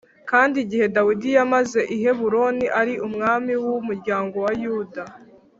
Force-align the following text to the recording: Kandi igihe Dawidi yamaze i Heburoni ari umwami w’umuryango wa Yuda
Kandi 0.29 0.55
igihe 0.63 0.85
Dawidi 0.95 1.29
yamaze 1.37 1.79
i 1.95 1.97
Heburoni 2.01 2.65
ari 2.79 2.93
umwami 3.07 3.53
w’umuryango 3.65 4.35
wa 4.45 4.51
Yuda 4.63 5.03